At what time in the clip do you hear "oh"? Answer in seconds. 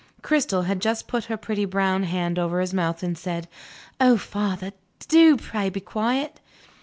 3.99-4.17